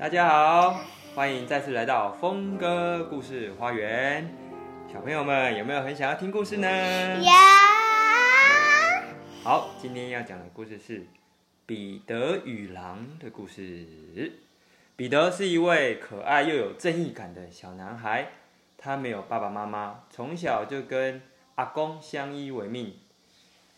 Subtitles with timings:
[0.00, 0.80] 大家好，
[1.14, 4.34] 欢迎再次来到峰哥故事花园。
[4.90, 6.66] 小朋友们有没有很想要听故事呢？
[7.18, 7.30] 有。
[9.44, 11.06] 好，今天要讲的故事是
[11.66, 14.32] 彼得与狼的故事。
[14.96, 18.28] 彼得是一位可爱又有正义感的小男孩，
[18.78, 21.20] 他没有爸爸妈妈，从小就跟
[21.56, 22.94] 阿公相依为命。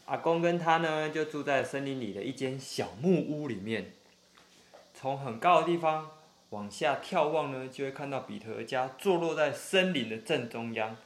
[0.04, 3.94] 阿公跟他呢，就住在森林里的一间小木屋里面。
[5.02, 6.12] 从很高的地方
[6.50, 10.96] 往下眺望呢，就会看到彼得家坐落在森林的正中央，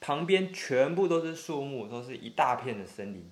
[0.00, 3.30] 旁边全部都是树木，都是一大片的森林。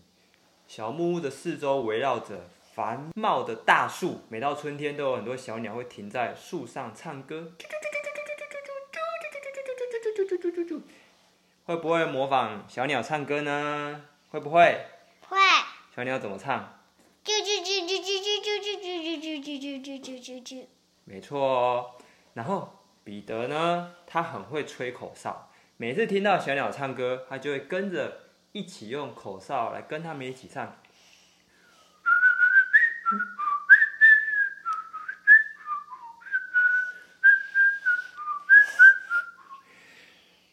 [0.69, 7.53] 小木屋的四周围绕着繁茂的大树，每到春天都有很多小鸟会停在树上唱歌。
[11.65, 14.05] 会不会模仿小鸟唱歌呢？
[14.33, 14.85] 会不会？
[15.31, 15.39] 会。
[15.97, 16.77] 小鸟怎么唱？
[17.23, 17.90] 啾啾啾啾
[20.03, 20.67] 啾啾啾。
[21.05, 21.93] 没错哦。
[22.35, 22.69] 然后
[23.05, 25.51] 彼得呢，他很会吹口哨。
[25.77, 28.19] 每次听到小鸟唱歌，他就会跟着
[28.53, 30.77] 一起用口哨来跟他们一起唱。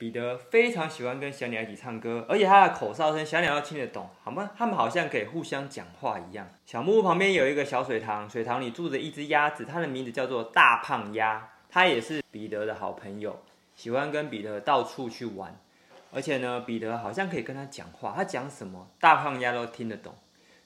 [0.07, 4.49] 彼得非常喜欢跟小鸟一起唱歌，而且他的口哨声小鸟都听得懂，好吗？
[4.57, 6.47] 他们好像可以互相讲话一样。
[6.65, 13.37] 小木屋旁边有一个小水塘，水塘里住着一只鸭子，它的名字叫做大胖鸭，它也是彼得的好朋友，
[13.75, 15.53] 喜欢跟彼得到处去玩。
[16.13, 20.15] 而且呢，彼得好像可以跟他讲话，他讲什么，大胖鸭都听得懂。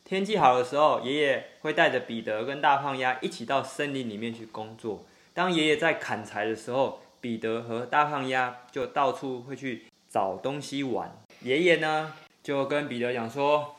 [0.03, 5.03] 天气好的时候，爷爷会带着彼得跟大胖鸭一起到森林里面去工作。
[5.34, 11.16] 当爷爷在砍柴的时候，彼得和大胖鸭就到处会去找东西玩。
[11.41, 13.75] 爷爷呢就跟彼得讲说：“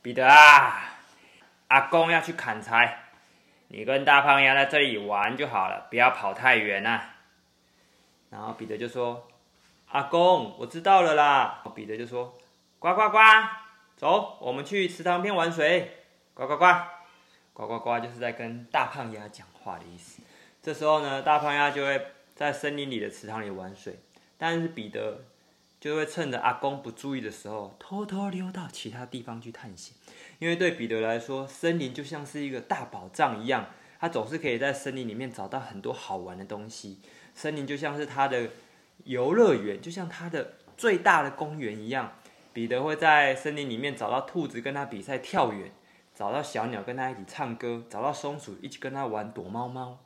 [0.00, 0.94] 彼得啊，
[1.66, 3.06] 阿公要去砍柴，
[3.66, 7.16] 你跟大胖鸭在这里玩就好了，不要跑太远啊。”
[8.30, 9.26] 然后彼得就说
[9.90, 12.38] ：“阿公，我知道了啦。”彼得就说
[12.78, 13.18] ：“呱呱呱，
[13.96, 16.66] 走，我们去池塘边玩水。”呱呱呱，
[17.52, 20.22] 呱呱呱就是在跟大胖鸭讲话的意思。
[20.62, 22.06] 这时候呢，大胖鸭就会。
[22.34, 23.98] 在森林里的池塘里玩水，
[24.36, 25.24] 但是彼得
[25.80, 29.94] 就会趁着阿公不注意的时候，偷偷溜到其他地方去探险。
[30.40, 33.66] 因为对彼得来说，森林就像是一个大宝藏一样，
[34.00, 36.98] 他总是可以在森林里面找到很多好玩的东西。
[37.34, 38.50] 森林就像是他的
[39.04, 42.12] 游乐园，就像他的最大的公园一样。
[42.52, 45.72] 彼得会在森林里面找到兔子跟他比赛跳远，
[46.14, 49.98] 找到小鸟跟他一起唱歌，找到松鼠一起跟他玩躲猫猫。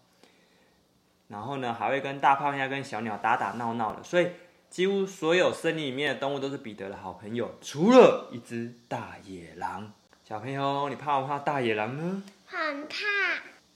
[1.29, 4.31] 然后呢，还会跟大胖鸭跟小鸟打打闹闹的，所以
[4.71, 9.93] 几乎所有森林里面的动物都是彼得的好朋友，除了一只大野狼。
[10.25, 12.23] 小朋友，你怕不怕大野狼呢？
[12.47, 12.97] 很怕。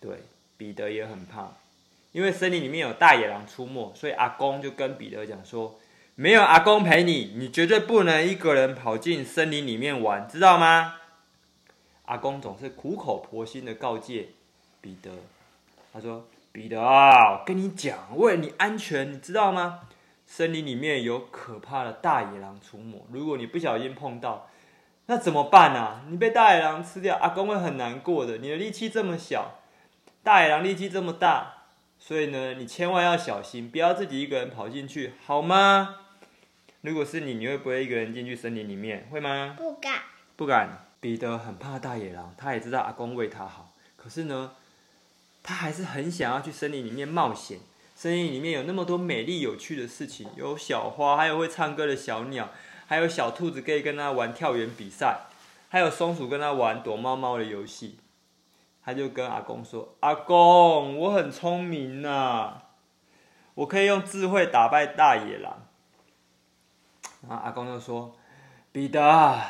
[0.00, 0.22] 对，
[0.56, 1.52] 彼得也很怕，
[2.12, 5.78] 因为森林里面有大野狼出没，所以阿公就跟彼得讲说
[6.14, 10.96] ：“没有阿公陪你，你绝对不能一个人跑进森林里面玩，知道吗？”
[12.06, 14.30] 阿公总是苦口婆心的告诫
[14.80, 15.10] 彼得，
[15.92, 16.26] 他说。
[16.52, 19.80] 彼得啊，我跟你讲，为了你安全，你知道吗？
[20.26, 24.48] 森林里面有可怕的大野狼出没，如果你不小心碰到，
[25.06, 26.04] 那怎么办啊？
[26.10, 28.36] 你被大野狼吃掉，阿公会很难过的。
[28.36, 29.60] 你的力气这么小，
[30.22, 31.64] 大野狼力气这么大，
[31.98, 35.96] 所以呢，你千万要小心，不要自己一个人跑进去，好吗？
[36.82, 39.08] 如果是你，你会不会一个人进去森林里面？
[39.10, 39.54] 会吗？
[39.56, 39.94] 不敢。
[40.36, 40.86] 不敢。
[41.00, 44.52] 彼得很怕大野狼，他也知道阿公为他好，可是呢，
[45.42, 47.58] 他还是很想要去森林里面冒险。
[47.94, 52.50] 森林里面有那么多美丽有趣的事情，有小花，还有会唱歌的小鸟，
[52.86, 55.26] 还有小兔子可以跟他玩跳远比赛，
[55.68, 57.98] 还有松鼠跟他玩躲猫猫的游戏。
[58.84, 62.62] 他就跟阿公说：“阿公，我很聪明呐，
[63.54, 65.66] 我可以用智慧打败大野狼。”
[67.28, 68.16] 然后阿公就说
[68.72, 69.40] ：“彼得，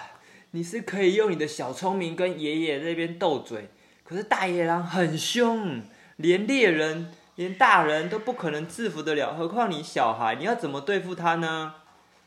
[0.51, 3.71] 你是可以用你的小聪明跟爷爷那边斗嘴。”
[4.13, 5.81] 可是大野狼很凶，
[6.17, 11.77] 连猎人、连大人都不可能制服得了，何况你小孩，你要怎么对付他呢？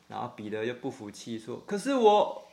[0.07, 2.47] 然后彼得就不服气说：“可是我……”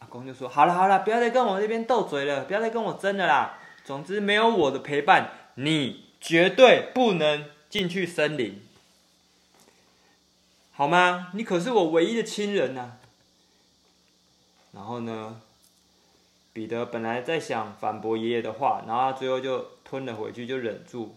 [0.00, 3.60] 阿公就说：“好了好了，不要再跟我这边斗嘴了，不要再跟我争了啦。
[3.84, 8.60] 总之没有我的陪伴，你绝对不能进去森林，
[10.72, 11.28] 好吗？
[11.34, 12.94] 你可是我唯一的亲人呐。”
[14.74, 15.42] 然后呢？
[16.58, 21.16] 彼得本来在想反驳爷爷的话，然后他最后就吞了回去，就忍住。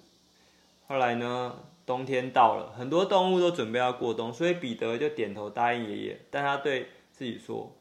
[0.86, 6.20] 后来呢，冬天到了，很多动物都准备要过冬，所以彼得就点头答应爷爷。
[6.30, 7.76] 但他对自己说：“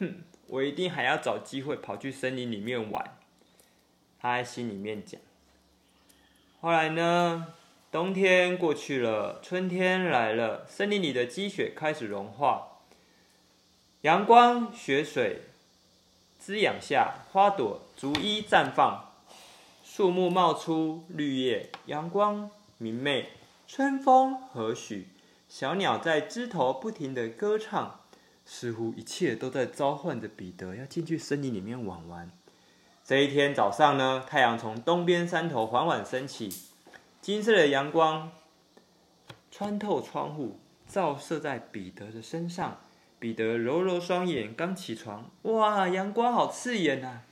[0.00, 0.16] 哼，
[0.48, 3.16] 我一定还要找机会跑去森林里面玩。”
[4.18, 5.20] 他在心里面讲。
[6.60, 7.54] 后来呢，
[7.92, 12.80] 冬天过去了，春天来了，森林里的积雪开始融化，
[14.00, 15.42] 阳光、雪水
[16.46, 19.10] 滋养下，花朵逐一绽放，
[19.82, 22.48] 树木冒出绿叶，阳光
[22.78, 23.30] 明媚，
[23.66, 25.06] 春风和煦，
[25.48, 27.98] 小鸟在枝头不停地歌唱，
[28.44, 32.30] 似乎一切都在召唤着彼得要进去森林里面玩玩。
[33.04, 36.48] 这一天早上呢，太阳从东边山头缓缓升起，
[37.20, 38.30] 金色的阳光
[39.50, 42.78] 穿透窗户，照射在彼得的身上。
[43.26, 47.22] 彼得揉揉双眼，刚起床，哇，阳光好刺眼呐！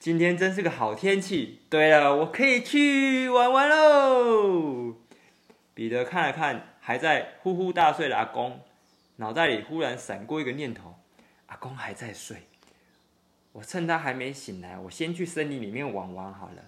[0.00, 1.60] 今天真是个好天气。
[1.70, 4.96] 对了，我可以去玩玩喽。
[5.74, 8.62] 彼得看了看还在呼呼大睡的阿公，
[9.18, 10.96] 脑袋里忽然闪过一个念头：
[11.46, 12.48] 阿公还在睡。
[13.52, 16.64] 我趁他还没醒来，我先去森林里面玩玩好了。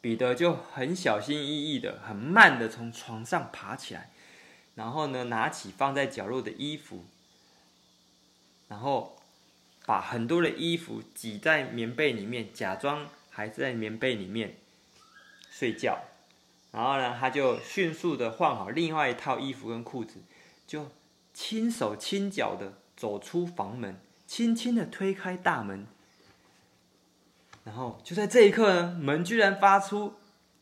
[0.00, 4.10] 彼得就很小心翼翼的、很慢的从床上爬起来，
[4.74, 7.04] 然后呢，拿起放在角落的衣服，
[8.68, 9.18] 然后
[9.86, 14.56] 把很多的衣服挤在棉被里面，假装还在棉被里面
[15.50, 16.04] 睡觉。
[16.70, 20.20] 然后呢，他就迅速的换好另外一套衣服跟裤子，
[20.66, 20.90] 就
[21.34, 24.00] 轻手轻脚的走出房门。
[24.24, 25.86] 轻轻的推开大门，
[27.64, 30.14] 然后就在这一刻呢，门居然发出“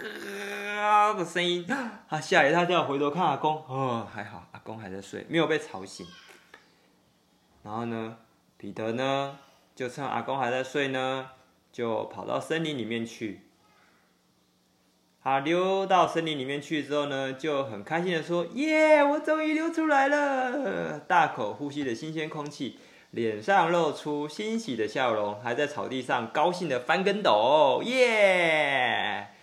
[1.16, 1.66] ”的声音，
[2.08, 6.06] 他吓一大跳，回头看阿公，哦，还好，阿公还在睡，没有被吵醒。
[7.62, 8.16] 然后呢，
[8.56, 9.38] 彼得呢，
[9.74, 11.30] 就趁阿公还在睡呢，
[11.72, 13.42] 就跑到森林里面去。
[15.22, 22.78] 他溜到森林里面去之后呢，就很开心的说：“耶，我终于溜出来了！”大口呼吸的新鲜空气。
[23.10, 29.34] 脸上露出欣喜的笑容，还在草地上高兴的翻跟斗，耶！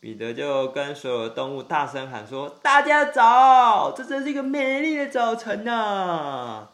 [0.00, 6.68] 彼得就跟所有的动物大声喊说：“大家早，这真是一个美丽的早晨呐！”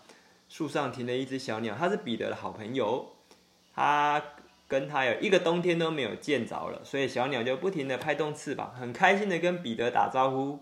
[0.48, 3.12] 树上停了一只小鸟，它是彼得的好朋友，
[3.74, 4.22] 它
[4.68, 10.60] 跟他有一个冬天都没有见着了，所以小鸟就不停的拍动翅膀，很开心的跟彼得打招呼，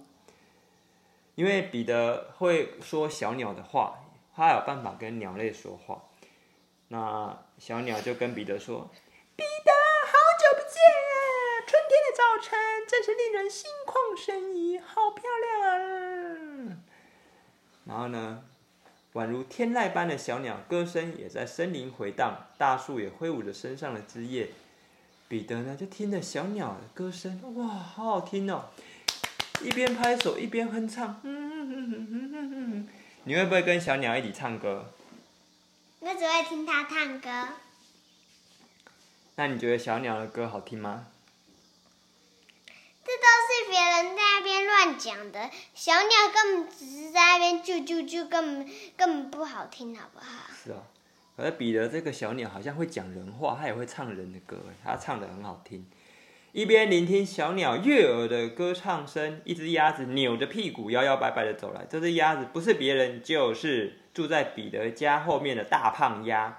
[1.35, 3.99] 因为彼得会说小鸟的话。
[4.35, 6.05] 他有办法跟鸟类说话，
[6.89, 8.89] 那小鸟就跟彼得说
[9.37, 9.73] ：“彼得，
[12.89, 16.77] 真是令人心旷神怡，好漂亮啊！”
[17.87, 18.43] 然后呢，
[19.15, 24.51] 宛如天籁般的小鸟歌声也在森林回荡，大树也挥舞着身上的枝叶。
[25.29, 28.67] 彼得呢，就听着小鸟的歌声，哇，好好听哦！
[29.63, 32.89] 一边拍手一边哼唱，嗯哼哼哼哼哼哼。
[33.25, 34.93] 你会不会跟小鸟一起唱歌？
[36.01, 37.49] 我只会听它唱歌。
[39.37, 41.07] 那你觉得小鸟的歌好听吗？
[43.05, 50.47] 这都是别人在那边乱讲的，小鸟根本只是在那边啾啾啾，根本根本不好听，好不好？
[50.65, 50.83] 是啊，
[51.37, 55.85] 而彼得这个小鸟好像会讲人话，它也会唱人的歌，它唱得很好听。
[56.53, 61.87] 一边聆听小鸟悦耳的歌唱声，一只鸭子扭着屁股摇摇摆摆的走来。
[61.89, 66.59] 这只鸭子不是别人，就是住在彼得家后面的大胖鸭。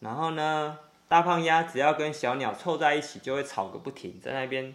[0.00, 0.78] 然后呢，
[1.08, 4.74] 大胖鸭只要跟小鸟凑在一起，就会吵个不停，在那边，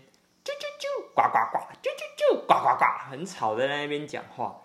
[1.16, 4.58] 呱呱呱，啾啾啾，呱呱呱，很吵的在那边讲话。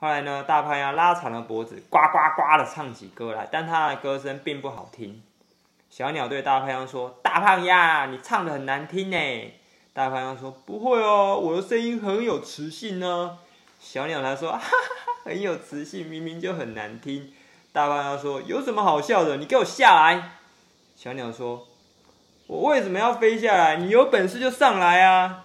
[0.00, 5.22] 后来呢，大胖鸭拉长了脖子，呱呱呱的唱起歌来，但它的歌声并不好听。
[5.88, 9.52] 小鸟对大胖鸭说：“大胖鸭，你唱的很难听呢。”
[9.92, 13.38] 大胖鸭说：“不会哦，我的声音很有磁性呢。”
[13.78, 17.32] 小鸟他说：“哈哈哈，很有磁性，明明就很难听。”
[17.72, 19.36] 大胖鸭说：“有什么好笑的？
[19.36, 20.30] 你给我下来！”
[20.96, 21.66] 小鸟说
[22.46, 23.76] ：“我为什么要飞下来？
[23.76, 25.44] 你有本事就上来啊！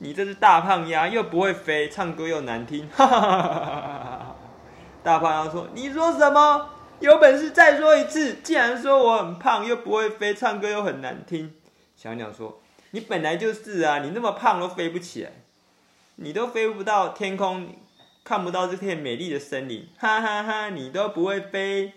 [0.00, 4.36] 你这只大胖鸭又不会飞，唱歌又难听。”哈哈哈哈哈！
[5.02, 8.34] 大胖鸭说：“你说什么？”有本事再说一次！
[8.42, 11.54] 既然说我很胖，又不会飞，唱歌又很难听。
[11.96, 12.60] 小鸟说
[12.92, 15.32] ：“你本来就是啊，你那么胖都飞不起来，
[16.16, 17.74] 你都飞不到天空，
[18.22, 20.68] 看不到这片美丽的森林，哈哈哈！
[20.68, 21.94] 你都不会飞。”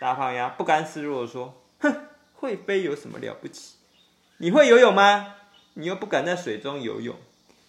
[0.00, 1.94] 大胖鸭不甘示弱说：“哼，
[2.34, 3.76] 会飞有什么了不起？
[4.38, 5.34] 你会游泳吗？
[5.74, 7.14] 你又不敢在水中游泳，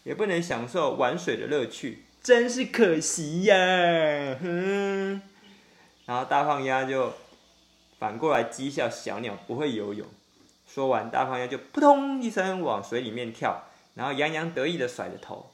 [0.04, 3.56] 也不能享受玩水的乐趣，真是可惜呀！”
[4.42, 5.22] 哼。
[6.06, 7.14] 然后大胖鸭就
[8.00, 10.08] 反过来讥笑小鸟不会游泳。
[10.68, 15.52] 说完，大胖鸭就扑通一声往水里面跳，然后洋洋得意的甩着头。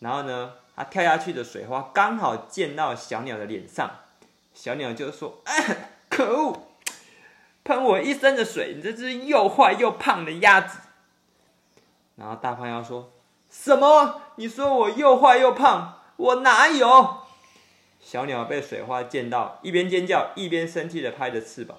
[0.00, 3.90] 然后呢，它跳下去的水花刚好溅到小鸟的脸上，
[4.52, 6.68] 小鸟就说：“哎，可恶，
[7.64, 8.74] 喷我一身的水！
[8.76, 10.78] 你这只又坏又胖的鸭子！”
[12.16, 13.12] 然后大胖丫说
[13.62, 14.20] ：“什么？
[14.36, 16.00] 你说我又坏又胖？
[16.16, 17.18] 我哪有？”
[18.02, 21.78] 小鸟被水花溅到，一边尖叫一边生气的拍着翅膀。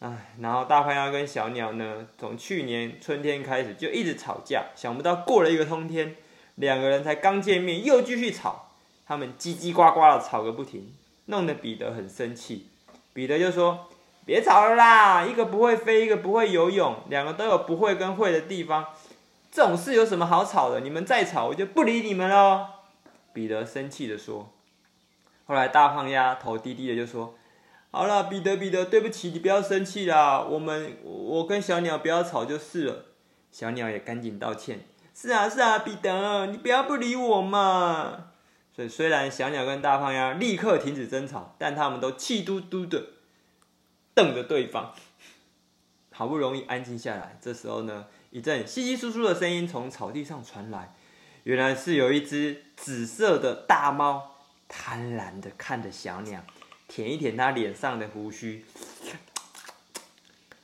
[0.00, 6.16] 唉，然后大胖丫跟小鸟呢，从去年春天开始就一直吵架，想不到过了一个冬天，
[6.56, 8.70] 两个人才刚见面又继续吵，
[9.06, 10.92] 他们叽叽呱呱的吵个不停，
[11.26, 12.66] 弄得彼得很生气。
[13.14, 13.88] 彼得就说
[14.26, 18.86] ：“别吵了啦，一个不会飞，一个不会游泳，两个都有不会跟会的地方，
[19.52, 20.80] 这种事有什么好吵的？
[20.80, 22.66] 你们再吵，我就不理你们喽。”
[23.32, 24.50] 彼得生气的说。
[25.44, 27.34] 后来大胖丫头低低的就说
[27.92, 30.40] ：“好了，彼得，彼得，对不起，你不要生气啦。
[30.40, 33.04] 我们，我跟小鸟不要吵就是了。”
[33.52, 34.80] 小鸟也赶紧道歉
[35.14, 38.30] ：“是啊，是啊，彼得，你不要不理我嘛。”
[38.74, 43.04] 所以虽然小鸟跟大胖丫立刻停止争吵，但他们都气嘟嘟的
[44.14, 44.94] 瞪着对方。
[46.12, 50.94] 好不容易安静下来，这时候呢，一阵稀稀疏疏的声音从草地上传来，
[51.42, 54.30] 原来是有一只紫色的大猫。
[54.66, 56.42] 贪婪的看着小鸟，
[56.88, 58.64] 舔一舔它脸上的胡须。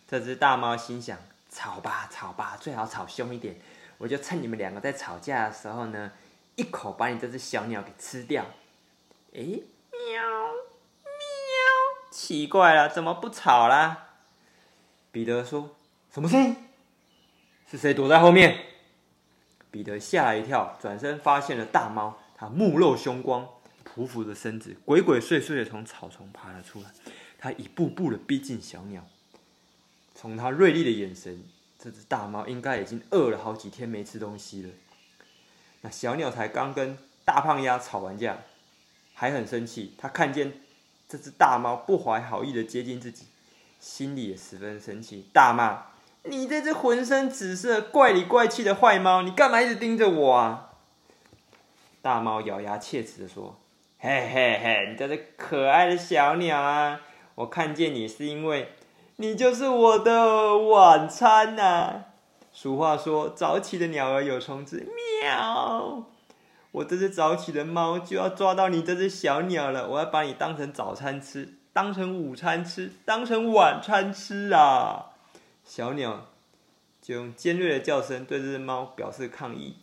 [0.09, 1.19] 这只大猫心想：
[1.51, 3.61] 吵吧，吵吧，最好吵凶一点，
[3.99, 6.13] 我就趁你们两个在吵架的时候呢，
[6.57, 8.47] 一口把你这只小鸟给吃掉。
[9.35, 10.23] 哎，喵
[11.03, 11.11] 喵，
[12.11, 14.07] 奇怪了，怎么不吵啦？
[15.13, 15.77] 彼得说
[16.11, 16.68] ：“什么声音？
[17.71, 18.65] 是谁躲在后面？”
[19.71, 23.49] 彼得吓了一跳，转身发现了大猫，它目露凶光。
[23.85, 26.91] 匍匐着身子，鬼鬼祟祟的从草丛爬了出来。
[27.39, 29.05] 他一步步的逼近小鸟，
[30.15, 31.43] 从他锐利的眼神，
[31.79, 34.69] 这只大猫应该已经饿了好几天没吃东西了。
[35.81, 38.39] 那小鸟才刚跟大胖丫吵完架，
[39.15, 39.95] 还很生气。
[39.97, 40.61] 他看见
[41.09, 43.27] 这只大猫不怀好意的接近自己，
[43.81, 45.87] 心里也十分生气，大骂
[46.25, 50.71] ：“你这只浑身紫色、怪里怪气的坏猫，你干嘛一直盯着我啊？”
[52.03, 53.57] 大猫咬牙切齿的说。
[54.01, 57.01] 嘿嘿嘿，你这只可爱的小鸟啊！
[57.35, 58.73] 我看见你是因为
[59.17, 62.05] 你就是我的晚餐呐、啊。
[62.53, 64.87] 俗话说，早起的鸟儿有虫吃。
[65.23, 66.05] 喵！
[66.71, 75.08] 我这只早起的猫就要抓到你这只小鸟了，我要把你当成早餐吃，当成午餐吃，当成晚餐吃啊！
[75.69, 76.29] 小鸟
[77.03, 79.77] 就用尖锐的叫声对这只猫表示抗议。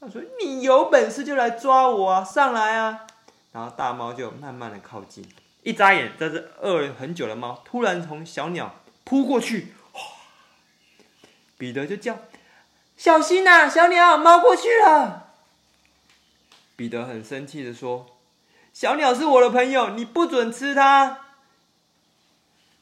[0.00, 2.22] 他说：“你有本事就来抓我啊！
[2.22, 3.04] 上来啊！”
[3.50, 5.26] 然后大猫就慢慢的靠近，
[5.64, 9.74] 一眨眼，这只饿了很久的猫突然从小鸟扑过去，
[11.58, 12.20] 彼得就叫
[12.96, 15.32] ：“小心呐，小鸟，猫过去了！”
[16.76, 18.06] 彼得很生气的说
[18.72, 21.18] ：“小鸟是我的朋友，你不准吃它。”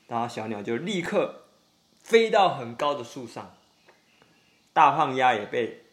[0.08, 1.41] 然后小鸟就立刻
[2.02, 3.54] 飞到很高的树上，
[4.72, 5.84] 大胖鸭也被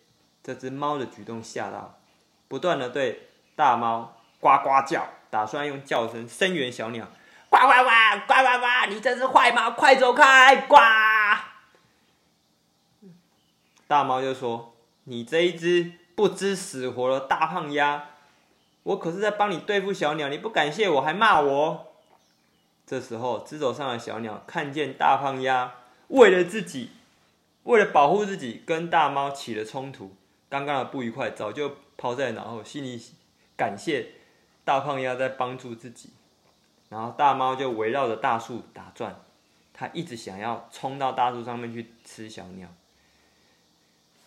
[0.43, 1.99] 这只猫的举动吓到，
[2.47, 4.15] 不断的对大猫。
[4.41, 7.05] 呱呱叫，打算用叫声声援小鸟。
[7.49, 7.89] 呱呱呱，
[8.25, 8.87] 呱呱呱！
[8.87, 10.55] 你这只坏猫，快走开！
[10.65, 10.77] 呱！
[13.85, 14.73] 大猫就说
[15.03, 18.05] ：“你这一只不知死活的大胖鸭，
[18.83, 21.87] 我可是在帮你对付小鸟，你不感谢我还骂我。”
[22.87, 25.73] 这时候，直走上的小鸟看见大胖鸭
[26.09, 26.91] 为了自己，
[27.63, 30.15] 为了保护自己，跟大猫起了冲突。
[30.47, 33.01] 刚刚的不愉快早就抛在脑后，心里
[33.57, 34.11] 感谢。
[34.65, 36.11] 大胖丫在帮助自己，
[36.89, 39.19] 然后大猫就围绕着大树打转，
[39.73, 42.69] 它一直想要冲到大树上面去吃小鸟。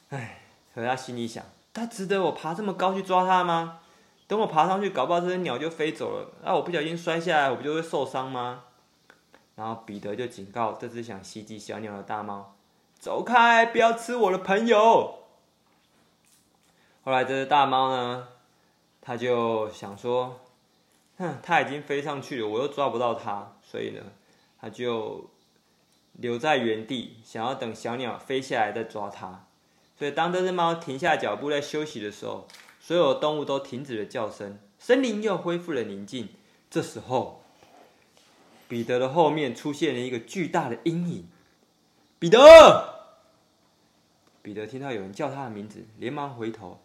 [0.09, 0.43] 唉，
[0.75, 3.83] 可它心里想，它值得我爬这么高去抓它吗？
[4.27, 8.65] 等我爬上去，搞不好这只鸟就飞走了，那我不小心摔下来，我不就会受伤吗？
[9.63, 12.57] 然后彼得就警告这只想袭击小鸟的大猫
[12.99, 15.21] ：“走开，不要吃我的朋友。”
[17.05, 18.27] 后来这只大猫呢？
[19.01, 20.41] 他就想说，
[21.17, 24.03] 哼，它已经飞上去了，我又抓不到它，所以呢，
[24.61, 25.31] 他就
[26.15, 29.47] 留在原地，想要等小鸟飞下来再抓它。
[29.97, 32.49] 所以当这只猫停下脚步在休息的时候，
[32.81, 36.31] 所有动物都停止了叫声，森林又恢复了宁静。
[36.69, 37.42] 这时候，
[38.73, 41.29] 彼得的后面出现了一个巨大的阴影。
[42.19, 42.39] 彼得，
[44.41, 46.81] 彼得听到有人叫他的名字，连忙回头，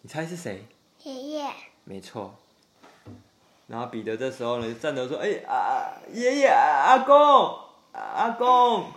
[0.00, 0.66] 你猜是谁？
[1.04, 1.48] 爷爷，
[1.84, 2.34] 没错。
[3.68, 7.60] 然后彼得这时候呢，就站着说：“哎啊，爷爷，阿公，
[7.92, 8.90] 阿公。”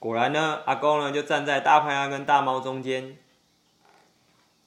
[0.00, 3.18] 果然呢，阿公呢就站在大胖丫跟大猫中间。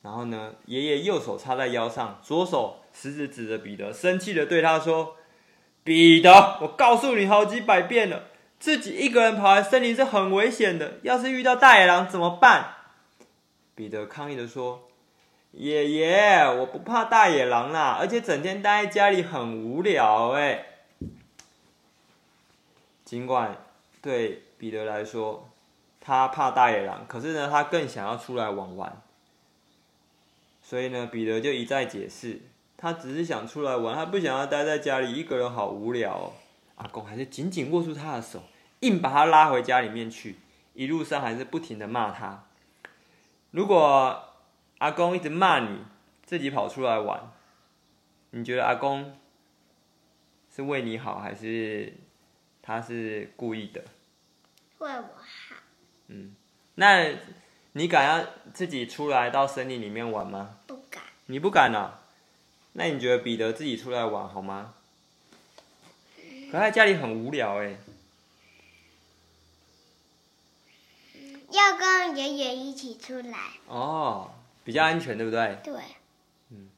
[0.04, 5.16] 然后呢，爷爷右手插在腰上，左手食指指着彼得，生气的对他说
[5.84, 8.24] ：“彼得，我告诉你好几百遍了，
[8.60, 12.76] 自己一个人跑来森林是很危险的，要是遇到大野狼怎么办？
[13.74, 14.88] 彼得抗议的说
[15.54, 20.66] ：“爷爷，我不怕大野狼啦，而且整天待在家里很无聊哎。”
[23.04, 23.58] 尽管
[24.02, 25.50] 对彼得来说，
[26.00, 29.02] 他怕大野狼，可是呢，他更想要出来玩玩。
[30.62, 32.40] 所以呢，彼得就一再解释，
[32.82, 36.34] 他只是想出来玩，他不想要待在家里一个人，好无聊哦。
[36.78, 38.42] 阿公还是紧紧握住他的手，
[38.80, 40.38] 硬把他拉回家里面去，
[40.74, 42.46] 一路上还是不停的骂他。
[43.52, 44.34] 如果
[44.80, 45.84] 阿公一直骂你，
[46.26, 47.32] 自己跑出来玩，
[48.32, 49.16] 你觉得阿公
[50.50, 51.94] 是为你好，还是
[52.64, 53.84] 他是故意的？
[54.80, 55.56] 为我好。
[56.08, 56.36] 嗯，
[56.74, 57.06] 那
[57.74, 60.58] 你敢要自己出来到森林里面玩吗？
[60.66, 61.04] 不敢。
[61.28, 62.01] 你不敢啊？
[62.74, 64.74] 那你觉得彼得自己出来玩好吗？
[66.52, 67.78] 可他在家里很无聊哎。
[71.50, 73.38] 要跟爷爷一起出来
[73.68, 74.32] 哦，
[74.64, 75.58] 比较安全，对不对？
[75.64, 75.74] 对。
[76.50, 76.70] 嗯。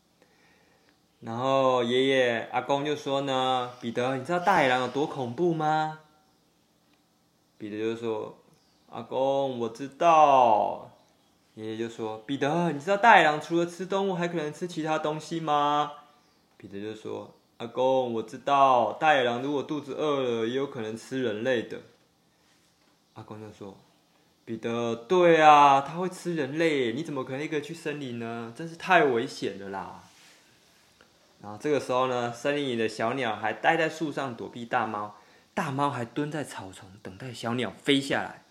[1.21, 5.99] 然后爷爷阿公就说呢：“彼得，你知道大野狼有多恐怖吗？”
[7.57, 8.37] 彼得就说
[8.89, 10.91] ：“阿公，我知道。”
[11.55, 15.91] 爷爷就说：“彼得，你知道大野狼除了吃动物，还可能吃其他东西吗？”
[16.57, 21.81] 彼得就说：“阿公，我知道，大野狼如果肚子饿了，也有可能吃人类的。”
[23.15, 23.77] 阿公就说。
[24.45, 28.51] 彼得，对啊，他会吃人类，你怎么可能一个去森林呢？
[28.53, 30.03] 真是太危险了啦！
[31.41, 35.15] 然后这个时候呢，森林里的小鸟还待在树上躲避大猫，
[35.53, 38.42] 大猫还蹲在草丛等待小鸟飞下来。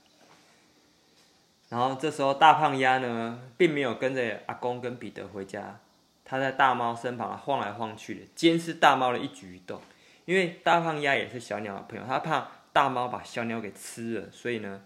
[1.72, 5.80] 然后这时候大胖鸭呢，并没有跟着阿公跟彼得回家，
[6.22, 9.80] 他在大猫身旁晃来晃去的，监视大猫的一举一动。
[10.26, 14.82] 因为大胖鸭也是小鸟的朋友，他怕大猫把小鸟给吃了，所以呢。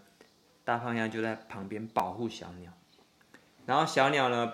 [0.63, 2.69] 大胖鸭就在旁边保护小鸟，
[3.65, 4.51] 然后小鸟呢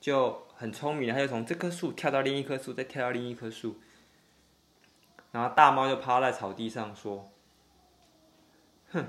[0.00, 3.76] 就很聪明，它就从这棵树跳到另一棵树，再跳到另一棵树，
[5.30, 7.30] 然后大猫就趴在草地上说
[8.90, 9.06] ：“哼，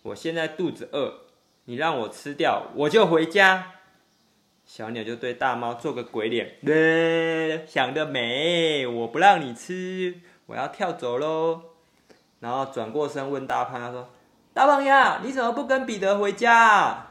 [0.00, 1.25] 我现在肚子饿，
[1.66, 3.72] 你让我吃掉，我就回家。”
[4.66, 10.14] 小鸟就对大猫做个鬼脸，呃，想得美，我不让你吃，
[10.46, 11.60] 我要跳走喽。
[12.40, 14.08] 然后转过身问大胖鸭说。
[14.52, 17.06] 大胖鸭，你怎么不跟彼得回家？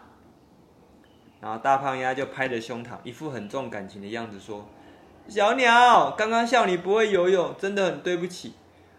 [1.39, 4.67] 然后大胖鸭就拍着胸膛，一副很重感情的样子说
[5.29, 8.55] ：“小鸟，刚刚笑你不会游泳，真的很对不起。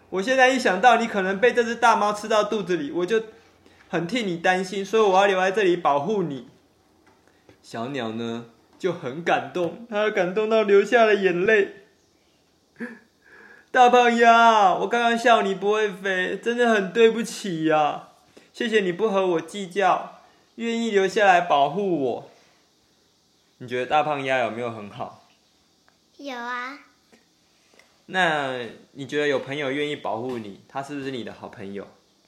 [0.09, 3.21] 我现在一想到你可能被这只大猫吃到肚子里，我就
[3.89, 6.47] 很替你担心，所以我要留在这里保护你。”
[7.61, 8.45] 小鸟呢
[8.79, 11.75] 就很感动，它感动到流下了眼泪。
[13.71, 18.09] 大胖鸭，我刚刚笑你不会飞，真的很对不起呀。
[18.53, 20.21] 谢谢你不和我计较，
[20.55, 22.31] 愿意留下来保护我。
[23.57, 25.27] 你觉得大胖鸭有没有很好？
[26.17, 26.79] 有啊。
[28.07, 31.85] 那你觉得有朋友愿意保护你，他是不是你的好朋友？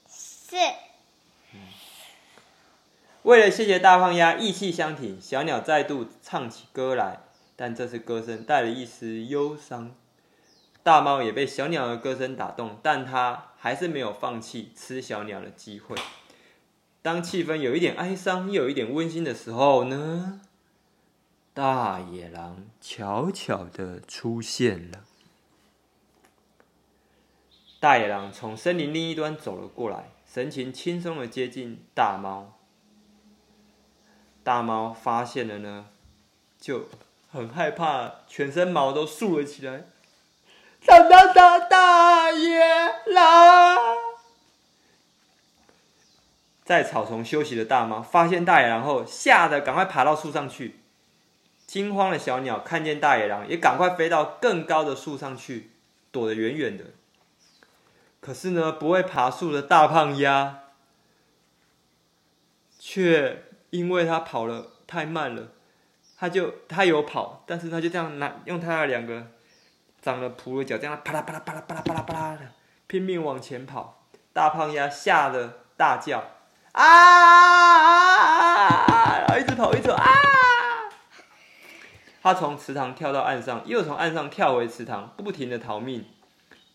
[0.08, 0.56] 是。
[3.22, 7.20] 为了谢谢大胖鸭义气相挺，小鸟再度唱起歌来，
[7.54, 9.94] 但这次歌声带了一丝忧伤。
[10.82, 15.94] 大猫也被小鸟的歌声打动，但它还是没有放弃吃小鸟的机会。
[17.02, 20.40] 当气氛有一点哀伤，又有一点温馨的时候呢，
[21.52, 25.04] 大野狼悄悄的出现了。
[27.78, 32.56] 大野狼从森林另一端走了过来，神情轻松的接近大猫。
[34.42, 35.86] 大猫发现了呢，
[36.60, 36.88] 就
[37.30, 39.84] 很害怕，全身毛都竖了起来。
[40.86, 42.58] 大大大大野
[43.06, 43.96] 狼！
[46.64, 50.80] 在草丛休息的大猫发现大野狼后，吓得赶快爬到树上去。
[51.66, 55.70] 惊慌的小鸟看见大野狼，也赶快飞到更高的树上去，
[56.10, 56.86] 躲得远远的。
[58.20, 60.60] 可是呢，不会爬树的大胖鸭，
[62.78, 65.48] 却因为他跑了太慢了，
[66.18, 69.26] 他就他有跑，但是他就这样拿用他的两个
[70.02, 72.40] 长了蹼的脚，这样啪啦啪啦啪啦啪啦啪啦啪啦的
[72.86, 74.02] 拼命往前跑。
[74.32, 76.22] 大胖鸭吓得大叫。
[76.72, 79.18] 啊啊啊啊！
[79.18, 80.06] 然后一直跑，一直跑啊！
[82.22, 86.04] 他从池塘跳到岸上，又从岸上跳回池塘，不停的逃命。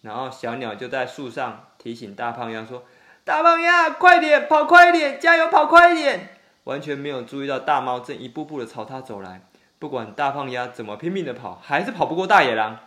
[0.02, 2.84] 然后小鸟就在树上提醒大胖鸭说
[3.24, 6.35] ：“大胖鸭，快点，跑快点，加油，跑快一点！”
[6.66, 9.42] 完全没有注意到大猫正一步步的朝他走来。
[9.80, 12.80] 不管大胖鸭怎么拼命的跑，还是跑不过大野狼。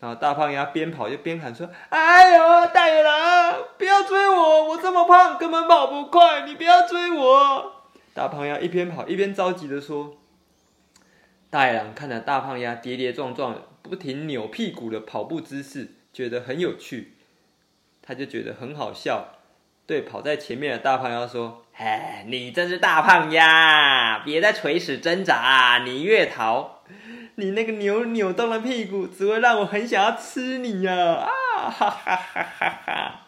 [0.00, 7.72] 然后大胖鸭边跑就边喊说：“哎呦，大野狼，不要追我，我这么胖，根本跑不快，你不要追我。”
[8.12, 10.16] 大胖鸭一边跑一边着急的说
[11.48, 17.14] ：“大野狼看着大胖鸭跌跌撞撞、不停扭屁股的跑步姿势，觉得很有趣，
[18.02, 19.28] 他就觉得很好笑，
[19.86, 26.82] 对跑在前面的大胖鸭说：‘哎，你这只大胖鸭，别再垂死挣扎，你越逃。’”
[27.36, 30.94] 你那个扭扭动的屁股，只会让我很想要吃你呀！
[30.94, 33.20] 啊哈哈哈哈哈！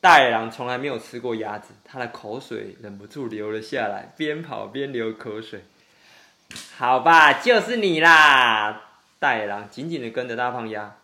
[0.00, 5.64] 大野狼从来没有吃过鸭子，他的口水忍不住流了下来，边跑边流口水。
[6.78, 8.80] 好吧，就是你啦！
[9.18, 10.96] 大野狼紧紧的跟着大胖鸭，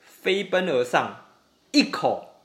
[0.00, 1.26] 飞奔而上，
[1.72, 2.35] 一口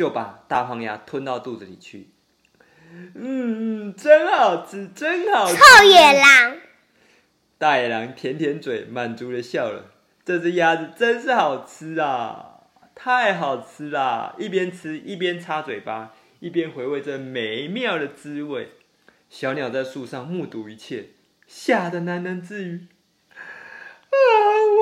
[0.00, 2.08] 就把大胖鸭吞到肚子里去。
[3.14, 5.54] 嗯，真好吃，真好吃！
[5.58, 6.56] 臭野狼！
[7.58, 9.90] 大野狼舔舔嘴，满足的笑了。
[10.24, 12.60] 这只鸭子真是好吃啊，
[12.94, 14.34] 太好吃啦！
[14.38, 18.70] 一边吃一边擦嘴巴，一边回味着美妙的滋味。
[19.28, 21.10] 小鸟在树上目睹一切，
[21.46, 22.99] 吓得喃喃自语：“啊，
[24.10, 24.16] 啊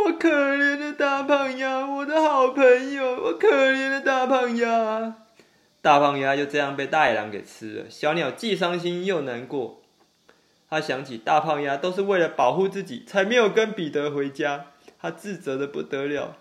[0.06, 5.14] 我可怜的大胖鸭，我的好朋友，我可怜的大胖鸭。”
[5.80, 9.80] 大胖鸭就这样被大野狼给吃了，小鸟既伤心又难过。
[10.68, 14.66] 他想起大胖鸭都是为了保护自己，才没有跟彼得回家，
[15.00, 16.36] 他自责的不得了。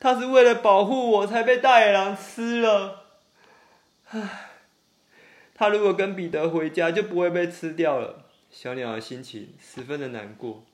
[0.00, 3.04] 他是为了保护我才被大野狼吃了。
[4.10, 4.50] 唉，
[5.54, 8.24] 他如果跟彼得回家，就不会被吃掉了。
[8.50, 10.64] 小鸟的心情十分的难过。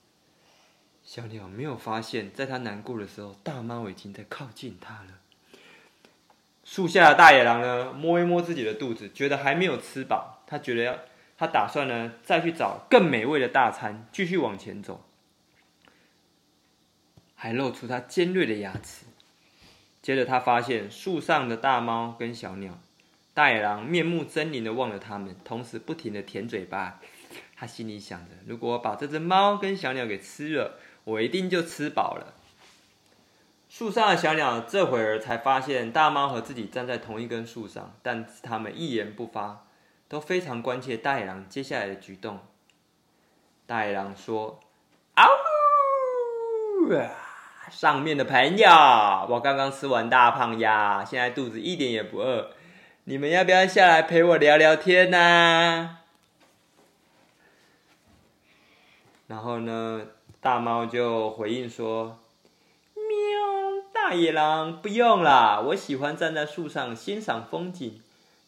[1.06, 5.20] 小鸟没有发现，在他难过的时候，大猫已经在靠近他了。
[6.64, 10.42] 树下的大野狼呢，摸一摸自己的肚子，觉得还没有吃饱。
[10.48, 10.98] 他觉得要，
[11.38, 15.04] 他打算呢，再去找更美味的大餐，继续往前走，
[17.36, 19.06] 还露出他尖锐的牙齿。
[20.02, 22.80] 接着他发现树上的大猫跟小鸟，
[23.32, 27.00] 大野狼面目狰狞的望着他们，同时不停的舔嘴巴。
[27.58, 32.34] 他心里想着，如果把这只猫跟小鸟给吃了，我一定就吃饱了。
[33.68, 39.66] 树上的小鸟这会儿才发现大猫和自己站在同一根树上，但是他们一言不发，
[40.08, 42.40] 都非常关切大野狼接下来的举动。
[43.66, 44.58] 大野狼说
[45.14, 45.28] ：“嗷
[46.88, 47.70] 呜！
[47.70, 48.68] 上面的朋友，
[49.28, 52.50] 我刚刚吃完大胖鸭，现在肚子一点也不饿，
[53.04, 55.98] 你们要不要下来陪我聊聊天呢？”
[59.28, 60.06] 然后呢，
[60.40, 62.18] 大猫就回应说。
[62.94, 63.04] 喵
[63.92, 68.00] 大野狼，不用啦，我喜欢站在树上欣赏风景。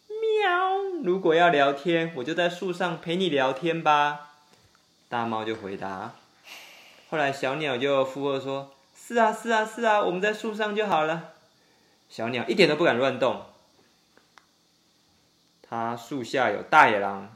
[0.09, 4.31] 喵，如果要聊天，我就在树上陪你聊天吧。
[5.09, 6.13] 大猫就回答。
[7.11, 11.33] 后来小鸟就附和说：“是啊，是啊，是啊，我们在树上就好了。”
[12.09, 13.43] 小鸟一点都不敢乱动。
[15.63, 17.35] 它树下有大野狼，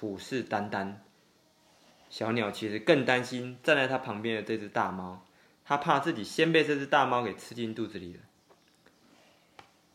[0.00, 0.94] 虎视眈眈。
[2.10, 5.24] 小鸟其实更担心站在它旁边的这只大猫。
[5.64, 8.18] 它怕自己先被这只大猫给吃进肚子里了。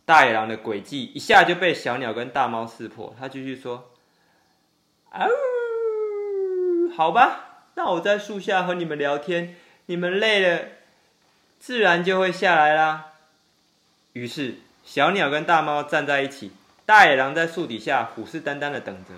[0.06, 3.14] 大野狼的诡计一下就被小鸟跟大猫识破。
[3.20, 3.92] 它继续说
[5.12, 5.28] ：“啊，
[6.96, 9.56] 好吧，那我在树下和你们聊天，
[9.88, 10.70] 你们累了，
[11.60, 13.14] 自然就会下来啦。”
[14.14, 16.52] 于是，小鸟跟大猫站在一起，
[16.86, 19.12] 大野狼在树底下虎视眈眈的等着。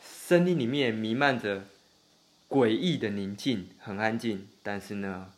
[0.00, 1.62] 森林里面弥漫着
[2.52, 4.46] 诡异的宁静，很安静。
[4.62, 5.32] 但是呢，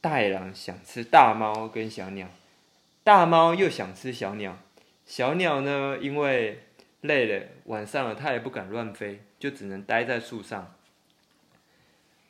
[0.00, 2.28] 大野狼想吃大猫跟小鸟，
[3.04, 4.58] 大猫又想吃小鸟。
[5.06, 6.64] 小鸟呢，因为
[7.02, 10.74] 累了，晚上了，它也不敢乱飞，就只能待在树上。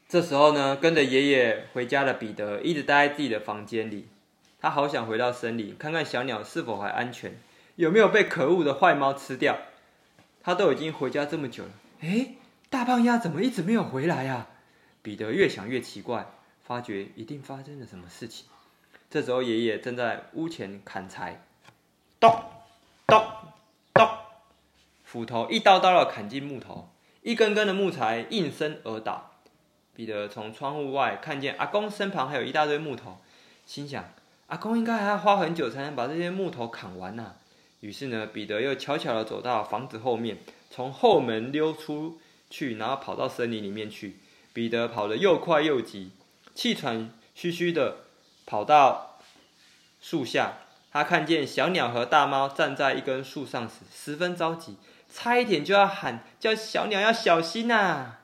[0.07, 4.07] 这时候呢，跟着爷爷回家的彼得一直待在自己的房间里，
[4.61, 7.39] 他好想回到森林，看看小鸟是否还安全，
[7.77, 9.59] 有没有被可恶的坏猫吃掉。
[10.43, 12.37] 他都已经回家这么久了，诶，
[12.71, 14.49] 大胖鸭怎么一直没有回来呀？
[15.03, 16.27] 彼得越想越奇怪。
[16.69, 18.45] 发觉一定发生了什么事情。
[19.09, 21.41] 这时候，爷爷正在屋前砍柴，
[22.21, 22.31] 咚
[23.07, 23.25] 咚
[23.95, 24.07] 咚，
[25.03, 26.91] 斧头一刀刀的砍进木头，
[27.23, 29.31] 一根根的木材应声而倒。
[29.95, 33.17] 彼得从窗户外看见阿公身旁还有一大堆木头，
[33.65, 34.05] 心想：
[34.49, 37.37] 阿公应该还要花很久才能把这些木头砍完呐。
[37.81, 40.37] 于是呢，彼得又悄悄地走到房子后面，
[40.69, 44.17] 从后门溜出去，然后跑到森林里面去。
[44.53, 46.13] 彼得跑得又快又急。
[46.55, 47.99] 气喘吁吁的
[48.47, 49.19] 跑到
[50.01, 50.59] 树下，
[50.91, 54.77] 他看见小鸟和大猫站在一根树上时，十分着急，
[55.13, 58.21] 差一点就要喊叫小鸟要小心呐、啊。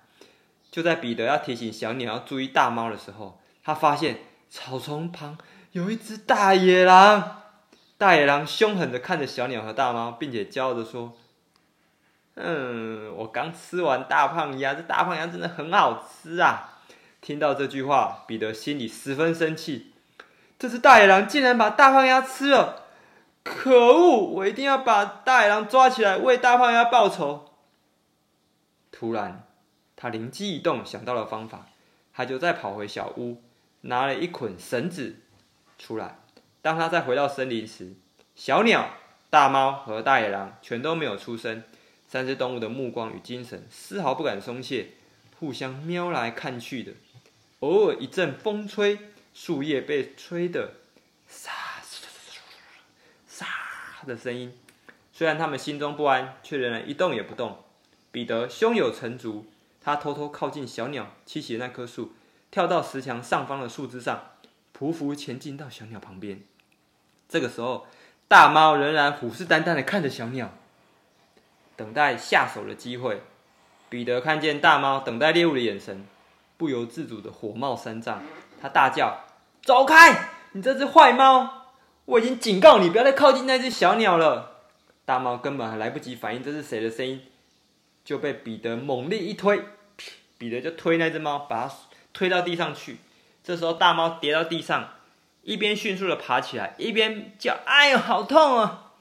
[0.71, 4.19] 就在彼得要提醒小鸟要注意大猫的时候，他发现
[4.51, 5.39] 草丛旁
[5.71, 7.43] 有一只大野狼。
[7.97, 11.17] 大野狼凶狠地看着小鸟和大猫，并且骄傲地说
[12.37, 16.81] ：“嗯，我刚吃完大胖鸭，这大胖鸭真的很好吃啊！”
[17.23, 19.93] 听到这句话，彼得心里十分生气。
[20.59, 22.83] 这只大野狼竟然把大胖鸭吃了！
[23.43, 24.17] 可恶！
[24.35, 27.51] 我一定要把大野狼抓起来，为大胖鸭报仇。
[28.91, 29.47] 突然，
[29.97, 31.67] 他灵机一动，想到了方法，
[32.13, 33.43] 他就再跑回小屋，
[33.83, 35.17] 拿了一捆绳子
[35.79, 36.19] 出来。
[36.63, 37.95] 当他再回到森林时，
[38.35, 38.91] 小鸟、
[39.31, 41.63] 大猫和大野狼全都没有出声。
[42.15, 44.91] 三只动物的目光与精神丝毫不敢松懈，
[45.41, 46.93] 互相瞄来看去的。
[47.59, 48.97] 偶尔一阵风吹，
[49.35, 50.75] 树叶被吹得
[51.27, 51.51] 沙
[53.27, 53.47] 沙
[54.07, 54.57] 的声音。
[55.13, 57.65] 虽然他们心中不安，却仍然一动也不动。
[58.13, 59.47] 彼得胸有成竹，
[59.81, 62.13] 他偷偷靠近小鸟栖息的那棵树，
[62.53, 64.31] 跳到石墙上方的树枝上，
[64.73, 66.41] 匍匐前进到小鸟旁边。
[67.29, 67.89] 这个时候，
[68.29, 70.57] 大猫仍然虎视眈眈的看着小鸟，
[71.77, 73.23] 等待下手的机会。
[73.89, 76.07] 彼得看见大猫等待猎物的眼神，
[76.57, 78.23] 不由自主的火冒三丈。
[78.61, 79.21] 他大叫
[79.63, 80.31] ：“走开！
[80.53, 81.67] 你这只坏猫！
[82.07, 84.63] 我已经警告你，不要再靠近那只小鸟了。”
[85.05, 87.23] 大猫根本还来不及反应这是谁的声音，
[88.05, 89.63] 就被彼得猛力一推，
[90.39, 91.75] 彼得就推那只猫，把它
[92.13, 92.99] 推到地上去。
[93.43, 94.91] 这时候，大猫跌到地上。
[95.43, 98.93] 一边迅速的爬起来，一边叫：“哎呦，好痛啊！”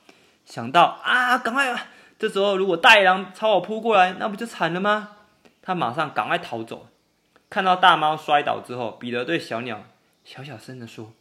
[0.46, 1.88] 想到啊，赶快！
[2.24, 5.10] 这时候如果大野狼朝我扑过来，那不就惨了吗？
[5.62, 6.88] 他马上赶快逃走。
[7.50, 9.84] 看到大猫摔倒之后，彼得对小鸟
[10.24, 11.12] 小小声的说：“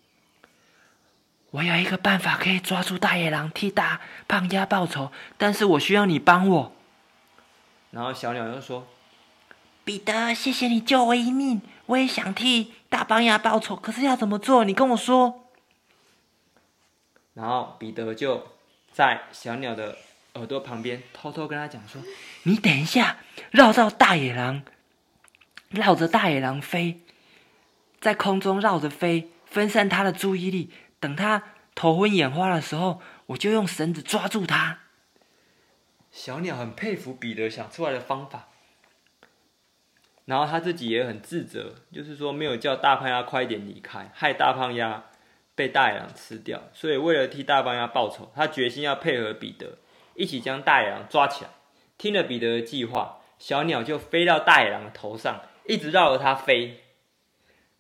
[1.51, 6.73] 我有一个办法可以抓住大野狼，替大胖鸭报仇，但是我需要你帮我。”
[7.91, 8.87] 然后小鸟又说
[9.83, 14.65] ：“彼得，谢谢你救我一命，我也想替。”大胖鸭报仇，可是要怎么做？
[14.65, 15.49] 你跟我说。
[17.35, 18.47] 然后彼得就
[18.93, 19.97] 在小鸟的
[20.35, 22.03] 耳朵旁边偷偷跟他讲说
[22.45, 23.19] ：“你等一下，
[23.51, 24.63] 绕到大野狼，
[25.71, 27.01] 绕着大野狼飞，
[28.01, 30.71] 在空中绕着飞，分散他的注意力。
[30.99, 31.43] 等他
[31.75, 34.79] 头昏眼花的时候，我就用绳子抓住他。”
[36.11, 38.49] 小鸟很佩服彼得想出来的方法。
[40.25, 45.05] 然后他自己也很自责，就是说没有叫大胖鸭快点离开，害大胖鸭
[45.55, 46.63] 被大野狼吃掉。
[46.73, 49.79] 所以为了替大胖鸭报仇，他决心要配合彼得，
[50.15, 51.51] 一起将大野狼抓起来。
[51.99, 56.81] 听了彼得的计划，小鸟就飞到大野狼的头上，一直绕着它飞，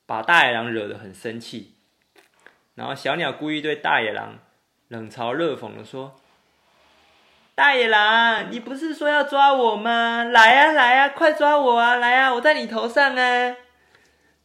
[0.06, 1.74] 把大野狼惹得很生气。
[2.74, 4.38] 然后小鸟故意对大野狼
[4.88, 6.16] 冷嘲热讽地说。
[7.54, 10.24] 大野狼，你不是说要抓我吗？
[10.24, 11.96] 来呀，来呀，快抓我啊！
[11.96, 13.56] 来呀，我在你头上啊！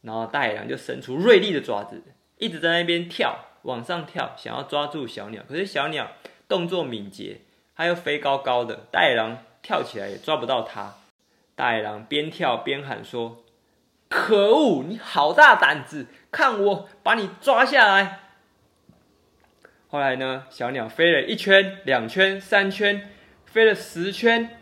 [0.02, 2.02] 然后大野狼就伸出锐利的爪子，
[2.36, 5.42] 一直在那边跳，往上跳，想要抓住小鸟。
[5.48, 6.12] 可是小鸟
[6.46, 7.40] 动作敏捷，
[7.78, 10.94] 它又飞高高的，大野狼跳起来也抓不到它。
[11.54, 13.44] 大野狼边跳边喊说
[14.10, 16.08] ：“可恶，你好大胆子！
[16.32, 18.18] 看我把你抓下来！”
[19.86, 23.08] 后来呢，小鸟飞了一圈、两圈、三圈，
[23.46, 24.58] 飞了十圈。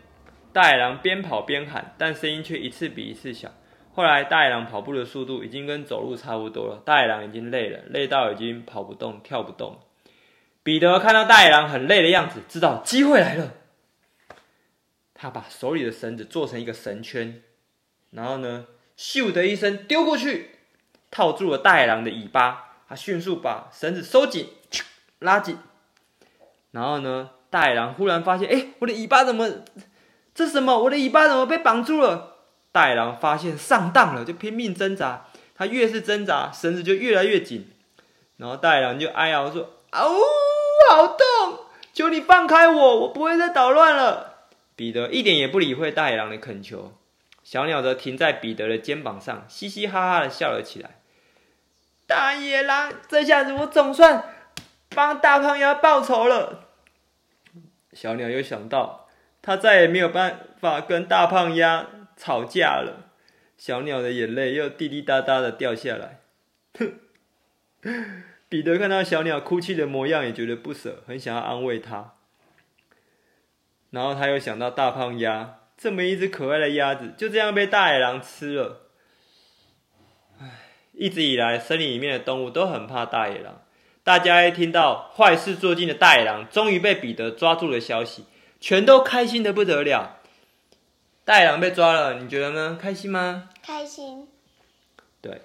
[0.53, 3.51] 大野狼边跑边喊，但声音却一次比一次小。
[3.95, 6.83] 后来，大野狼跑步的速度已经跟走路差不多了。
[6.85, 9.79] 大野狼已经累了，累到已经跑不动、跳不动。
[10.67, 13.53] 彼得看到大野狼很累的样子，知道机会来了。
[15.13, 17.41] 他把手里的绳子做成一个绳圈，
[18.11, 18.65] 然后呢，
[18.97, 20.57] 咻的一声丢过去，
[21.09, 22.81] 套住了大野狼的尾巴。
[22.89, 24.49] 他迅速把绳子收紧。
[25.19, 25.57] 拉紧，
[26.71, 27.29] 然后呢？
[27.49, 29.49] 大野狼忽然发现，哎，我的尾巴怎么？
[30.35, 30.77] 这什么？
[30.79, 32.39] 我的尾巴怎么被绑住了？
[32.73, 35.27] 大野狼发现上当了，就拼命挣扎。
[35.55, 37.71] 他越是挣扎，绳子就越来越紧。
[38.35, 40.19] 然后大野狼就哀嚎说：“啊呜，
[40.97, 41.59] 好痛！
[41.93, 46.93] 求你放开我，我不会再捣乱了。”彼得一点也不理会大野狼的恳求，
[47.43, 50.99] 小鸟则停在彼得的肩膀上，嘻嘻哈哈的笑了起来。
[52.07, 54.33] 大野狼，这下子我总算。
[54.89, 56.69] 帮大胖鸭报仇了。
[57.93, 59.07] 小鸟又想到，
[59.43, 63.11] 他再也没有办法跟大胖鸭吵架了。
[63.57, 66.21] 小鸟的眼泪又滴滴答答的掉下来。
[68.49, 72.13] 彼得看到小鸟哭泣的模样，也觉得不舍，很想要安慰它。
[73.89, 78.89] 然后他又想到大胖鸭，这么一只可爱的鸭子，就这样被大野狼吃了。
[80.39, 80.45] 唉，
[80.93, 83.61] 一直以来，森林里面的动物都很怕大野狼。
[84.03, 88.25] 大家一听到坏事做尽的大野狼终于被彼得抓住的消息，
[88.61, 90.21] 全都开心的不得了。
[91.25, 92.77] 大野狼被抓了，你觉得呢？
[92.81, 93.49] 开心吗？
[93.61, 94.29] 开心。
[95.21, 95.41] 对，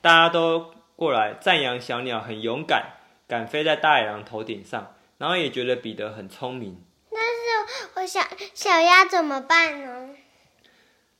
[0.00, 2.94] 大家都过来赞扬小鸟很勇敢，
[3.28, 6.82] 敢飞在大野狼头顶上，然后也觉得彼得很聪明。
[7.10, 8.20] 但是我小
[8.54, 10.16] 小鸭怎么办呢？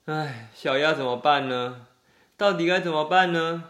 [0.07, 1.87] 唉，小鸭怎么办呢？
[2.37, 3.65] 到底该怎么办呢？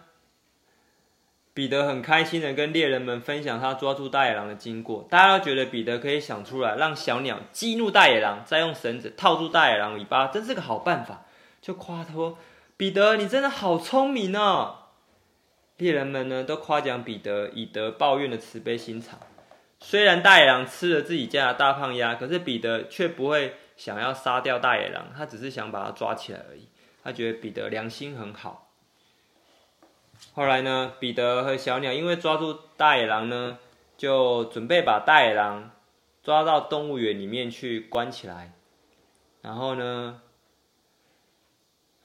[1.53, 11.25] 彼得很开心的跟猎人们分享他抓住大野狼的经过，大家都觉得彼得可以想出来让小鸟激怒大野狼，再用绳子套住大野狼尾巴，真是个好办法。
[11.63, 12.39] 就夸他说
[12.77, 14.83] ：“彼得，你真的好聪明哦！”
[15.79, 19.19] 猎人们呢都夸奖彼得以德报怨的慈悲心肠。
[19.79, 26.69] 虽然大野狼吃了自己家的大胖鸭，可是彼得却不会想要杀掉大野狼，他只是想把它抓起来而已。
[27.05, 28.71] 他觉得彼得良心很好。
[30.33, 33.59] 后来呢，彼得和小鸟因为抓住大野狼呢，
[33.99, 35.73] 就准备把大野狼
[36.23, 38.55] 抓到动物园里面去关起来。
[39.43, 40.23] 然后呢，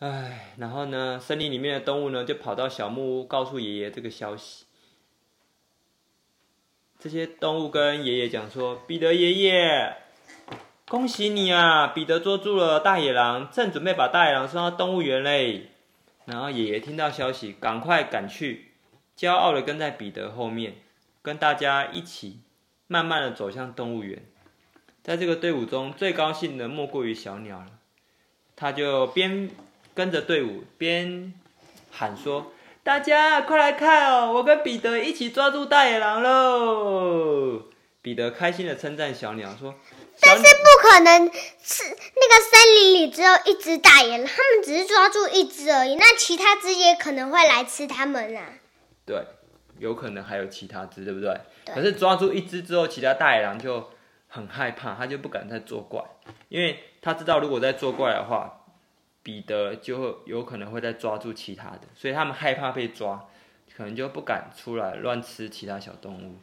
[0.01, 4.65] 唉，然后呢，森林里面的动物呢，就跑到小木屋告诉爷爷这个消息。
[6.97, 9.97] 这些动物跟爷爷讲说：“彼得爷爷，
[10.87, 11.85] 恭喜你啊！
[11.85, 15.69] 彼得捉住了大野狼，正准备把大野狼送到动物园嘞。”
[16.25, 18.71] 然后爷爷听到消息，赶快赶去，
[19.15, 20.77] 骄傲的跟在彼得后面，
[21.21, 22.39] 跟大家一起
[22.87, 24.23] 慢慢的走向动物园。
[25.03, 27.67] 在这个队伍中，最高兴的莫过于小鸟了。
[28.55, 29.49] 他就边
[29.93, 31.33] 跟着队伍边
[31.91, 32.51] 喊说
[32.83, 37.63] ：“大家快来看哦，我跟彼得一起抓住大野狼喽！”
[38.01, 39.75] 彼得开心的称赞小鸟说。
[40.23, 41.25] 但是不可能
[41.61, 45.95] 是那个森林里只有一只大野狼，他们只是抓住一只而已。
[45.95, 48.43] 那其他只也可能会来吃他们啊。
[49.05, 49.23] 对，
[49.79, 51.35] 有可能还有其他只，对不对？
[51.65, 51.73] 对。
[51.73, 53.89] 可是抓住一只之后，其他大野狼就
[54.27, 56.03] 很害怕，他就不敢再作怪，
[56.49, 58.60] 因为他知道如果再作怪的话，
[59.23, 63.27] 彼得就有可能会再抓住其他的，所以他们害怕被抓，
[63.75, 66.35] 可能就不敢出来乱吃其他小动物。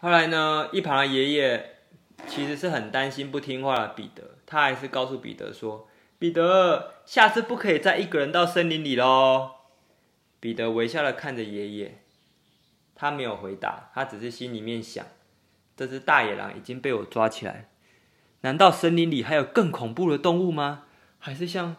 [0.00, 1.74] 后来呢，一旁的爷爷。
[2.26, 9.52] 其实是很担心不听话的彼得，他还是告诉彼得说：“彼得，下次不可以再一个人到森林里喽。”
[10.40, 12.02] 彼得微笑的看着爷爷，
[12.96, 15.06] 他没有回答，他只是心里面想：
[15.76, 17.68] 这只大野狼已经被我抓起来，
[18.40, 20.86] 难道森林里还有更恐怖的动物吗？
[21.20, 21.76] 还是像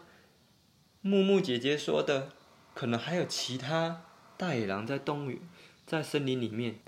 [1.02, 2.28] 木木姐姐说的，
[2.74, 4.02] 可能还有其他
[4.36, 5.38] 大野狼在动物园，
[5.86, 6.80] 在森林里面？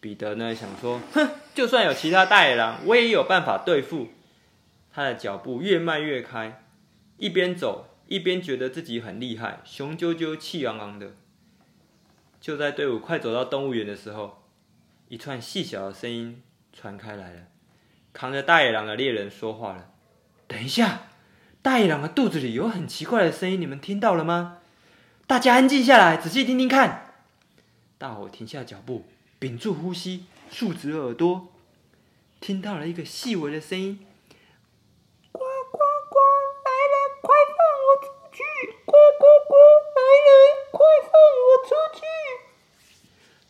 [0.00, 4.08] 彼得呢，想说，哼，就算有其他大野狼，我也有办法对付。
[4.92, 6.64] 他的脚步越迈越开，
[7.18, 11.12] 一边走一边觉得自己很厉害，雄赳赳、气昂昂的。
[12.40, 14.42] 就在队伍快走到动物园的时候，
[15.08, 17.42] 一串细小的声音传开来了。
[18.12, 19.92] 扛着大野狼的猎人说话了
[20.48, 21.02] ：“等一下，
[21.62, 24.58] 大野狼的肚子里有很奇怪的声音，你们听到了吗？
[25.26, 27.14] 大家安静下来，仔细听听看。”
[27.98, 29.06] 大伙停下脚步。
[29.38, 31.48] 屏住呼吸，竖直耳朵，
[32.40, 34.06] 听到了一个细微的声音
[35.32, 35.78] ：“呱呱
[36.10, 36.18] 呱！
[36.66, 38.42] 来人，快放我出去！
[38.84, 39.54] 呱呱呱！
[39.96, 42.02] 来人，快放我出去！”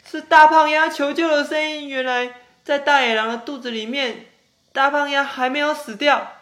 [0.08, 1.88] 是大胖鸭求救的声音。
[1.88, 4.26] 原来在大野狼的肚子里面，
[4.72, 6.34] 大胖鸭还没有死掉。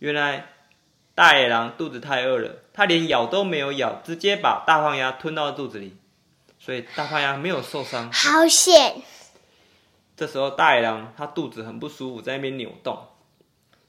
[0.00, 0.46] 原来
[1.14, 5.96] 大野狼肚子太饿了，它连咬都没有咬，直接把大胖鸭吞到肚子里。
[6.58, 9.02] 所以大胖鸭没有受伤，好险！
[10.16, 13.08] 这时候大野狼它肚子很不舒服，在那边扭动，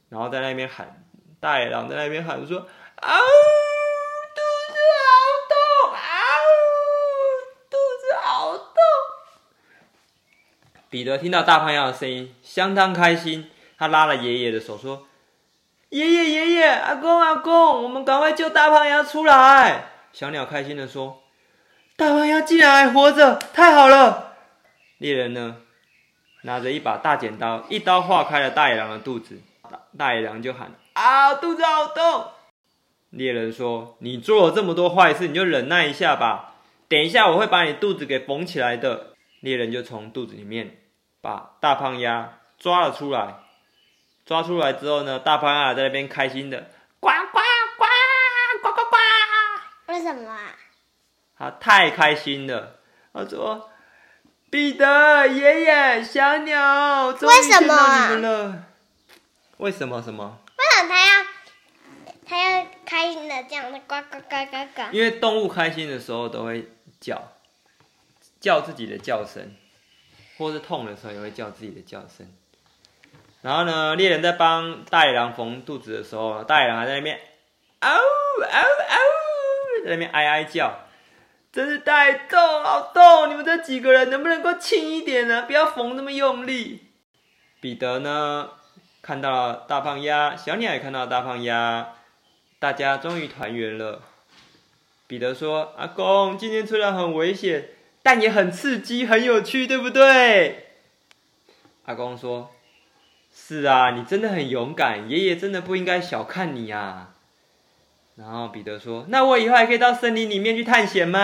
[0.10, 1.06] 然后在那边喊，
[1.40, 2.60] 大野狼在那边喊说
[2.98, 3.18] ：“啊，
[4.34, 4.42] 肚
[4.74, 4.74] 子
[5.06, 5.12] 好
[5.50, 6.00] 痛啊，
[7.70, 8.76] 肚子好痛！”
[10.90, 15.08] 彼得听到大胖鸭的声音，相当开心，他拉了爷爷的手说
[15.94, 21.22] ：“爷爷爷爷，阿公阿公，我们赶快救大胖鸭出来！”小鸟开心的说。
[21.96, 24.34] 大胖鸭竟然还活着，太好了！
[24.98, 25.58] 猎人呢，
[26.46, 29.40] 拿着一把大剪刀，一刀划开了大野狼的肚子。
[29.70, 32.26] 大，大野狼就喊：“啊，肚子好痛！”
[33.12, 36.56] 猎人说：“你做了这么多坏事，你就忍耐一下吧。
[36.88, 40.78] 等一下，我会把你肚子给缝起来的。”猎人就从肚子里面
[41.22, 43.43] 把大胖鸭抓了出来。
[44.26, 46.70] 抓出来之后呢，大潘啊在那边开心的
[47.00, 47.40] 呱呱
[47.78, 47.86] 呱
[48.62, 48.98] 呱呱呱。
[49.88, 50.56] 为什么啊？
[51.38, 52.80] 他太开心了，
[53.12, 53.70] 他说
[54.50, 58.64] ：“彼得爷爷、小鸟，终于见到你们了。
[59.58, 60.02] 为什么？
[60.02, 60.40] 什么？
[60.58, 61.26] 为什么他要
[62.26, 64.82] 他要开心的这样的呱呱呱呱呱？
[64.94, 66.72] 因为动物开心的时候都会
[67.02, 67.34] 叫，
[68.40, 69.54] 叫自己的叫声，
[70.38, 72.32] 或是痛的时候也会叫自己的叫声。
[73.44, 77.20] 然后呢，猎人在帮大野狼缝肚子的时候，大野狼还在那边。
[77.82, 78.00] 嗷嗷
[78.48, 78.98] 嗷，
[79.84, 80.88] 在那边哀哀叫，
[81.52, 83.30] 真是太痛，好痛！
[83.30, 85.44] 你们这几个人能不能够轻一点呢？
[85.44, 86.86] 不要缝那么用力。
[87.60, 88.52] 彼得呢，
[89.02, 91.96] 看到了大胖鸭，小鸟也看到了大胖鸭，
[92.60, 94.02] 大家终于团圆了。
[95.06, 97.72] 彼得说：“阿公，今天虽然很危险，
[98.02, 100.70] 但也很刺激，很有趣，对不对？”
[101.84, 102.50] 阿公说
[103.46, 107.10] ：“是啊，你真的很勇敢，爷爷真的不应该小看你啊。”
[108.16, 111.20] 然后彼得说：“那我以后还可以到森林里面去探险吗？”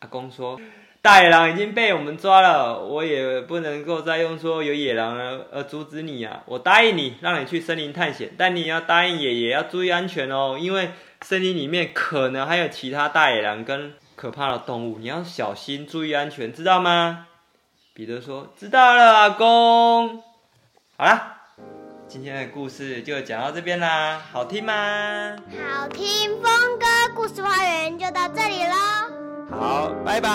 [0.00, 0.60] 阿公说。
[1.02, 6.42] 大野狼已经被我们抓了，我也不能够再用说有野狼而而阻止你啊！
[6.46, 17.28] 我答应你，让你去森林探险，但你要答应爷爷要注意安全哦，因为森林里面可能还有其他大野狼跟可怕的动物，你要小心注意安全，知道吗？
[17.94, 20.24] 彼得说：“知道了，阿公。”
[20.98, 21.36] 好啦，
[22.08, 25.36] 今天的故事就讲到这边啦，好听吗？
[25.74, 28.74] 好听，峰哥故事花园就到这里喽。
[29.50, 30.30] 好，拜拜。